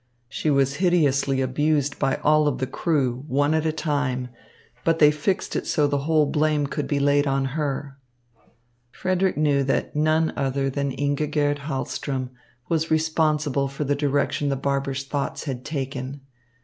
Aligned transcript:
She 0.29 0.49
was 0.49 0.77
hideously 0.77 1.41
abused 1.41 1.99
by 1.99 2.15
all 2.23 2.49
the 2.51 2.65
crew, 2.65 3.23
one 3.27 3.53
at 3.53 3.67
a 3.67 3.71
time, 3.71 4.29
but 4.83 4.97
they 4.97 5.11
fixed 5.11 5.55
it 5.55 5.67
so 5.67 5.83
that 5.83 5.89
the 5.89 5.97
whole 6.05 6.25
blame 6.25 6.65
could 6.65 6.87
be 6.87 6.99
laid 6.99 7.27
on 7.27 7.45
her." 7.53 7.99
Frederick 8.89 9.37
knew 9.37 9.63
that 9.63 9.95
none 9.95 10.33
other 10.35 10.71
than 10.71 10.89
Ingigerd 10.91 11.59
Hahlström 11.59 12.31
was 12.67 12.89
responsible 12.89 13.67
for 13.67 13.83
the 13.83 13.93
direction 13.93 14.49
the 14.49 14.55
barber's 14.55 15.03
thoughts 15.03 15.43
had 15.43 15.63
taken. 15.63 16.21